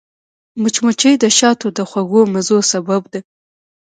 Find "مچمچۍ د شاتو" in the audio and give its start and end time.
0.61-1.67